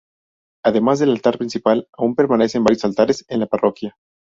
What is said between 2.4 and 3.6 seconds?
varios altares en la